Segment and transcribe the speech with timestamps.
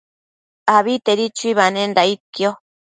[0.77, 2.51] Abitedi chuibanenda aidquio